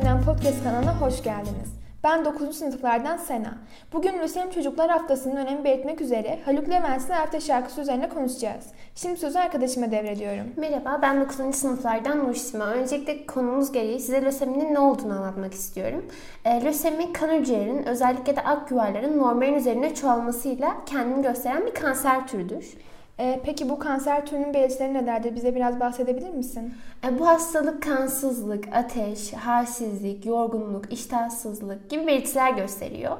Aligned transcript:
Podcast 0.00 0.64
kanalına 0.64 1.00
hoş 1.00 1.22
geldiniz. 1.22 1.68
Ben 2.04 2.24
9. 2.24 2.56
sınıflardan 2.56 3.16
Sena. 3.16 3.54
Bugün 3.92 4.18
Lösemi 4.18 4.52
Çocuklar 4.52 4.90
Haftası'nın 4.90 5.36
önemi 5.36 5.64
belirtmek 5.64 6.00
üzere 6.00 6.38
Haluk 6.44 6.68
Levent'in 6.68 7.12
Hafta 7.12 7.40
şarkısı 7.40 7.80
üzerine 7.80 8.08
konuşacağız. 8.08 8.64
Şimdi 8.94 9.16
sözü 9.16 9.38
arkadaşıma 9.38 9.90
devrediyorum. 9.90 10.46
Merhaba, 10.56 10.98
ben 11.02 11.20
9. 11.20 11.56
sınıflardan 11.56 12.18
Nurşima. 12.18 12.64
Öncelikle 12.64 13.26
konumuz 13.26 13.72
gereği 13.72 14.00
size 14.00 14.22
löseminin 14.22 14.74
ne 14.74 14.78
olduğunu 14.78 15.12
anlatmak 15.12 15.54
istiyorum. 15.54 16.06
E, 16.44 16.64
lösemi 16.64 17.12
kan 17.12 17.28
hücrelerin, 17.28 17.82
özellikle 17.86 18.36
de 18.36 18.40
ak 18.44 18.70
yuvarların 18.70 19.18
normalin 19.18 19.54
üzerine 19.54 19.94
çoğalmasıyla 19.94 20.84
kendini 20.86 21.22
gösteren 21.22 21.66
bir 21.66 21.74
kanser 21.74 22.26
türüdür. 22.26 22.74
Ee, 23.22 23.40
peki 23.44 23.68
bu 23.68 23.78
kanser 23.78 24.26
türünün 24.26 24.54
belirtileri 24.54 24.94
nelerdir? 24.94 25.34
Bize 25.34 25.54
biraz 25.54 25.80
bahsedebilir 25.80 26.30
misin? 26.30 26.74
E, 27.04 27.18
bu 27.18 27.28
hastalık 27.28 27.82
kansızlık, 27.82 28.64
ateş, 28.72 29.32
halsizlik, 29.32 30.26
yorgunluk, 30.26 30.92
iştahsızlık 30.92 31.90
gibi 31.90 32.06
belirtiler 32.06 32.52
gösteriyor. 32.52 33.16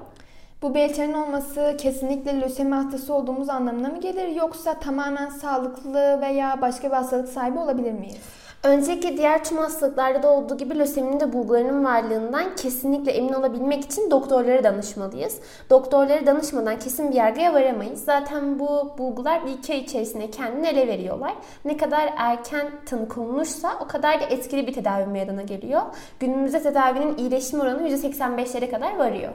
Bu 0.62 0.74
belirtilerin 0.74 1.12
olması 1.12 1.76
kesinlikle 1.78 2.40
lösemi 2.40 2.74
hastası 2.74 3.14
olduğumuz 3.14 3.48
anlamına 3.48 3.88
mı 3.88 4.00
gelir 4.00 4.28
yoksa 4.28 4.74
tamamen 4.74 5.28
sağlıklı 5.28 6.20
veya 6.20 6.60
başka 6.60 6.88
bir 6.88 6.94
hastalık 6.94 7.28
sahibi 7.28 7.58
olabilir 7.58 7.92
miyiz? 7.92 8.16
Öncelikle 8.64 9.16
diğer 9.16 9.44
tüm 9.44 9.58
hastalıklarda 9.58 10.22
da 10.22 10.30
olduğu 10.30 10.56
gibi 10.56 10.78
löseminin 10.78 11.20
de 11.20 11.32
bulgularının 11.32 11.84
varlığından 11.84 12.56
kesinlikle 12.56 13.12
emin 13.12 13.32
olabilmek 13.32 13.84
için 13.84 14.10
doktorlara 14.10 14.64
danışmalıyız. 14.64 15.40
Doktorlara 15.70 16.26
danışmadan 16.26 16.78
kesin 16.78 17.10
bir 17.10 17.16
yargıya 17.16 17.54
varamayız. 17.54 18.04
Zaten 18.04 18.58
bu 18.58 18.94
bulgular 18.98 19.46
bir 19.46 19.50
iki 19.50 19.72
ay 19.72 19.78
içerisinde 19.78 20.30
kendini 20.30 20.66
ele 20.68 20.86
veriyorlar. 20.86 21.34
Ne 21.64 21.76
kadar 21.76 22.10
erken 22.16 22.66
tanı 22.86 23.08
konulursa 23.08 23.72
o 23.80 23.86
kadar 23.86 24.20
da 24.20 24.24
etkili 24.24 24.66
bir 24.66 24.72
tedavi 24.72 25.06
meydana 25.06 25.42
geliyor. 25.42 25.82
Günümüzde 26.20 26.62
tedavinin 26.62 27.16
iyileşme 27.16 27.62
oranı 27.62 27.88
%85'lere 27.88 28.70
kadar 28.70 28.96
varıyor. 28.96 29.32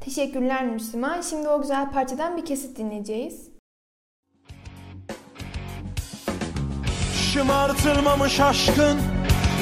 Teşekkürler 0.00 0.66
Müslüman. 0.66 1.20
Şimdi 1.20 1.48
o 1.48 1.60
güzel 1.60 1.90
parçadan 1.90 2.36
bir 2.36 2.44
kesit 2.44 2.78
dinleyeceğiz. 2.78 3.48
Şımartılmamış 7.32 8.40
aşkın 8.40 8.98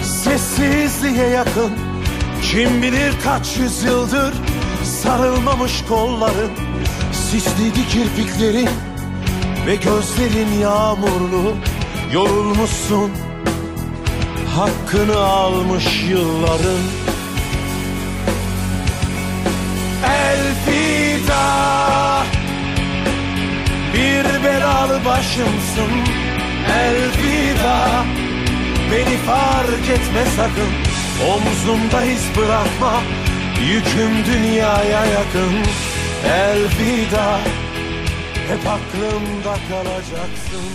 Sessizliğe 0.02 1.28
yakın 1.28 1.72
Kim 2.42 2.82
bilir 2.82 3.14
kaç 3.24 3.56
yüzyıldır 3.56 4.34
Sarılmamış 4.84 5.84
kolların 5.88 6.50
Sisliydi 7.12 7.88
kirpiklerin 7.88 8.68
Ve 9.66 9.74
gözlerin 9.76 10.60
yağmurlu 10.60 11.54
Yorulmuşsun 12.12 13.10
Hakkını 14.56 15.16
almış 15.16 16.04
yılların 16.08 17.05
başımsın. 25.04 25.92
Elvida 26.80 28.04
Beni 28.92 29.16
fark 29.16 29.90
etme 29.90 30.24
sakın. 30.36 30.72
Omzumda 31.30 32.02
iz 32.04 32.24
bırakma 32.36 33.02
Yüküm 33.72 34.24
dünyaya 34.34 35.04
yakın. 35.06 35.54
Elvida 36.30 37.38
Hep 38.48 38.66
aklımda 38.66 39.56
kalacaksın. 39.70 40.66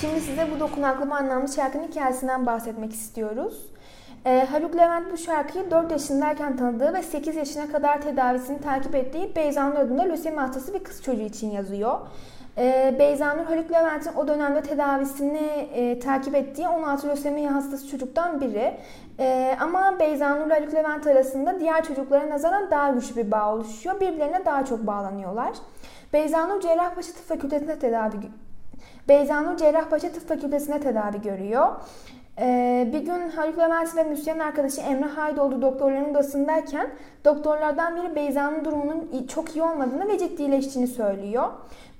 Şimdi 0.00 0.20
size 0.20 0.48
bu 0.54 0.60
dokunaklı 0.60 1.10
ve 1.10 1.14
anlamlı 1.14 1.52
şarkının 1.52 1.88
hikayesinden 1.88 2.46
bahsetmek 2.46 2.92
istiyoruz. 2.92 3.54
Ee, 4.26 4.46
Haluk 4.50 4.76
Levent 4.76 5.12
bu 5.12 5.16
şarkıyı 5.16 5.70
4 5.70 5.90
yaşındayken 5.90 6.56
tanıdığı 6.56 6.94
ve 6.94 7.02
8 7.02 7.36
yaşına 7.36 7.72
kadar 7.72 8.00
tedavisini 8.00 8.60
takip 8.60 8.94
ettiği 8.94 9.36
Beyzanur 9.36 9.76
adında 9.76 10.02
lösemi 10.02 10.36
hastası 10.36 10.74
bir 10.74 10.84
kız 10.84 11.02
çocuğu 11.02 11.22
için 11.22 11.50
yazıyor. 11.50 11.98
Ee, 12.58 12.94
Beyzanur 12.98 13.44
Haluk 13.44 13.72
Levent'in 13.72 14.14
o 14.16 14.28
dönemde 14.28 14.62
tedavisini 14.62 15.68
e, 15.74 15.98
takip 15.98 16.34
ettiği 16.34 16.68
16 16.68 17.08
lösemi 17.08 17.48
hastası 17.48 17.88
çocuktan 17.88 18.40
biri. 18.40 18.76
E, 19.18 19.56
ama 19.60 19.98
Beyzanur 19.98 20.46
ile 20.46 20.54
Haluk 20.54 20.74
Levent 20.74 21.06
arasında 21.06 21.60
diğer 21.60 21.84
çocuklara 21.84 22.30
nazaran 22.30 22.70
daha 22.70 22.90
güçlü 22.90 23.16
bir 23.16 23.30
bağ 23.30 23.54
oluşuyor. 23.54 24.00
Birbirlerine 24.00 24.44
daha 24.44 24.64
çok 24.64 24.86
bağlanıyorlar. 24.86 25.52
Beyzanur 26.12 26.60
Cerrahpaşa 26.60 27.12
Tıp 27.12 27.28
Fakültesi'nde 27.28 27.78
tedavi 27.78 28.16
Beyzanur 29.08 29.56
Cerrahpaşa 29.56 30.08
Tıp 30.08 30.28
Fakültesi'nde 30.28 30.80
tedavi 30.80 31.22
görüyor. 31.22 31.66
Ee, 32.40 32.88
bir 32.92 32.98
gün 32.98 33.30
Haluk 33.30 33.58
Levent 33.58 33.96
ve 33.96 34.02
müzisyen 34.02 34.38
arkadaşı 34.38 34.80
Emre 34.80 35.08
Haydoğdu 35.08 35.62
doktorların 35.62 36.10
odasındayken 36.10 36.90
doktorlardan 37.24 37.96
biri 37.96 38.14
Beyza'nın 38.14 38.64
durumunun 38.64 39.26
çok 39.28 39.56
iyi 39.56 39.62
olmadığını 39.62 40.08
ve 40.08 40.18
ciddileştiğini 40.18 40.88
söylüyor. 40.88 41.48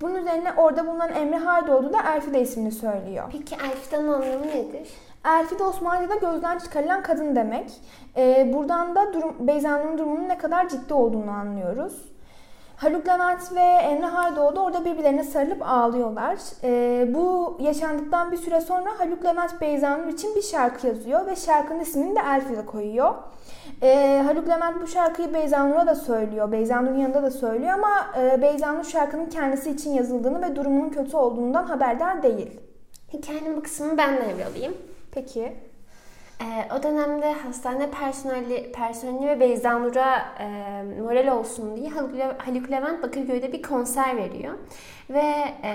Bunun 0.00 0.14
üzerine 0.14 0.52
orada 0.56 0.86
bulunan 0.86 1.12
Emre 1.12 1.36
Haydoğdu 1.36 1.92
da 1.92 1.98
Elfide 2.14 2.40
ismini 2.40 2.72
söylüyor. 2.72 3.24
Peki 3.32 3.54
Elfide'nin 3.54 4.08
anlamı 4.08 4.46
nedir? 4.46 4.88
Elfide 5.24 5.64
Osmanlıca'da 5.64 6.14
gözden 6.14 6.58
çıkarılan 6.58 7.02
kadın 7.02 7.36
demek. 7.36 7.72
Ee, 8.16 8.50
buradan 8.54 8.94
da 8.94 9.12
durum, 9.12 9.34
Beyza'nın 9.40 9.98
durumunun 9.98 10.28
ne 10.28 10.38
kadar 10.38 10.68
ciddi 10.68 10.94
olduğunu 10.94 11.30
anlıyoruz. 11.30 12.15
Haluk 12.76 13.08
Levent 13.08 13.54
ve 13.54 13.60
Emre 13.60 14.06
Haydoğdu 14.06 14.60
orada 14.60 14.84
birbirlerine 14.84 15.24
sarılıp 15.24 15.62
ağlıyorlar. 15.62 16.38
Ee, 16.64 17.08
bu 17.14 17.56
yaşandıktan 17.60 18.32
bir 18.32 18.36
süre 18.36 18.60
sonra 18.60 18.90
Haluk 18.98 19.24
Levent 19.24 19.60
Beyzanur 19.60 20.06
için 20.08 20.36
bir 20.36 20.42
şarkı 20.42 20.86
yazıyor 20.86 21.26
ve 21.26 21.36
şarkının 21.36 21.80
ismini 21.80 22.16
de 22.16 22.20
Elfide 22.20 22.66
koyuyor. 22.66 23.14
Ee, 23.82 24.22
Haluk 24.26 24.48
Levent 24.48 24.82
bu 24.82 24.86
şarkıyı 24.86 25.34
Beyzanur'a 25.34 25.86
da 25.86 25.94
söylüyor. 25.94 26.52
Beyzanur'un 26.52 26.98
yanında 26.98 27.22
da 27.22 27.30
söylüyor 27.30 27.72
ama 27.72 28.06
e, 28.18 28.42
Beyzanur 28.42 28.84
şarkının 28.84 29.26
kendisi 29.26 29.70
için 29.70 29.90
yazıldığını 29.90 30.42
ve 30.42 30.56
durumunun 30.56 30.90
kötü 30.90 31.16
olduğundan 31.16 31.64
haberdar 31.64 32.22
değil. 32.22 32.60
Hikayenin 33.12 33.56
bu 33.56 33.62
kısmını 33.62 33.98
ben 33.98 34.16
devralayım. 34.16 34.74
Peki. 35.12 35.56
Ee, 36.40 36.68
o 36.74 36.82
dönemde 36.82 37.32
hastane 37.32 37.90
personeli, 37.90 38.72
personeli 38.72 39.26
ve 39.26 39.40
Beyzanur'a 39.40 40.34
e, 40.38 40.82
moral 41.02 41.38
olsun 41.38 41.76
diye 41.76 41.90
Haluk, 42.38 42.70
Levent 42.70 43.02
Bakırköy'de 43.02 43.52
bir 43.52 43.62
konser 43.62 44.16
veriyor. 44.16 44.54
Ve 45.10 45.54
e, 45.62 45.74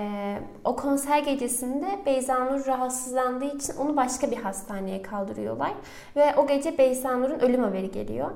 o 0.66 0.76
konser 0.76 1.20
gecesinde 1.20 1.86
Beyzanur 2.06 2.66
rahatsızlandığı 2.66 3.56
için 3.56 3.74
onu 3.78 3.98
başka 3.98 4.32
bir 4.32 4.38
hastaneye 4.38 5.02
kaldırıyorlar. 5.02 5.72
Ve 6.16 6.36
o 6.38 6.48
gece 6.48 6.78
Beyzanur'un 6.78 7.40
ölüm 7.40 7.64
haberi 7.64 7.92
geliyor. 7.92 8.32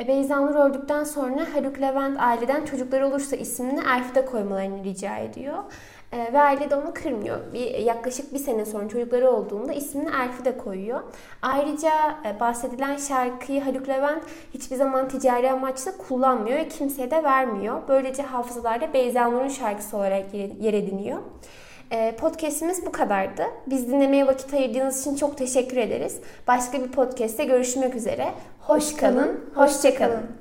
E, 0.00 0.08
Beyzanur 0.08 0.54
öldükten 0.54 1.04
sonra 1.04 1.46
Haluk 1.54 1.80
Levent 1.80 2.20
aileden 2.20 2.64
çocukları 2.64 3.06
olursa 3.06 3.36
ismini 3.36 3.80
Elf'de 3.96 4.24
koymalarını 4.24 4.84
rica 4.84 5.16
ediyor. 5.16 5.54
E, 6.12 6.32
ve 6.32 6.40
aile 6.40 6.70
de 6.70 6.76
onu 6.76 6.94
kırmıyor. 6.94 7.38
Bir, 7.52 7.74
yaklaşık 7.78 8.34
bir 8.34 8.38
sene 8.38 8.64
sonra 8.64 8.88
çocukları 8.88 9.30
olduğunda 9.30 9.72
ismini 9.72 10.08
Elf'i 10.08 10.44
de 10.44 10.56
koyuyor. 10.56 11.00
Ayrıca 11.42 11.90
e, 12.24 12.40
bahsedilen 12.40 12.96
şarkıyı 12.96 13.62
Haluk 13.62 13.88
Levent 13.88 14.22
hiçbir 14.54 14.76
zaman 14.76 15.08
ticari 15.08 15.50
amaçla 15.50 15.96
kullanmıyor 15.96 16.58
ve 16.58 16.68
kimseye 16.68 17.10
de 17.10 17.24
vermiyor. 17.24 17.82
Böylece 17.88 18.22
hafızalarda 18.22 18.92
Beyzanur'un 18.92 19.48
şarkısı 19.48 19.96
olarak 19.96 20.34
yer 20.60 20.74
ediniyor. 20.74 21.18
E, 21.90 22.16
podcast'imiz 22.16 22.86
bu 22.86 22.92
kadardı. 22.92 23.42
Biz 23.66 23.88
dinlemeye 23.88 24.26
vakit 24.26 24.54
ayırdığınız 24.54 25.00
için 25.00 25.16
çok 25.16 25.38
teşekkür 25.38 25.76
ederiz. 25.76 26.16
Başka 26.48 26.84
bir 26.84 26.88
podcast'te 26.88 27.44
görüşmek 27.44 27.94
üzere. 27.94 28.28
Hoş 28.60 28.96
kalın, 28.96 29.40
hoşça 29.54 29.94
kalın. 29.94 30.39